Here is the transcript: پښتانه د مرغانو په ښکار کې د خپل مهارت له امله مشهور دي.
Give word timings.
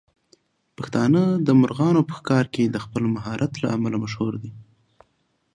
پښتانه 0.77 1.21
د 1.47 1.49
مرغانو 1.61 2.01
په 2.07 2.13
ښکار 2.19 2.45
کې 2.53 2.63
د 2.69 2.77
خپل 2.85 3.03
مهارت 3.15 3.51
له 3.63 3.67
امله 3.77 3.97
مشهور 4.03 4.33
دي. 4.43 4.51